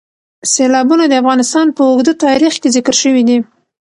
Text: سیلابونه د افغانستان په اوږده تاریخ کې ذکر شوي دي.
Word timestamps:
سیلابونه 0.51 1.03
د 1.07 1.13
افغانستان 1.21 1.67
په 1.75 1.81
اوږده 1.89 2.13
تاریخ 2.25 2.53
کې 2.61 2.69
ذکر 2.75 2.95
شوي 3.01 3.23
دي. 3.27 3.37